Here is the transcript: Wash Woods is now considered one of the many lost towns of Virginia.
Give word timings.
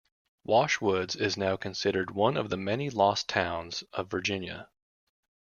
Wash 0.43 0.81
Woods 0.81 1.15
is 1.15 1.37
now 1.37 1.55
considered 1.57 2.09
one 2.09 2.35
of 2.35 2.49
the 2.49 2.57
many 2.57 2.89
lost 2.89 3.29
towns 3.29 3.83
of 3.93 4.09
Virginia. 4.09 4.67